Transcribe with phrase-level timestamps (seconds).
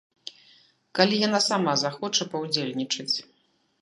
[0.99, 3.15] Калі яна сама захоча паўдзельнічаць.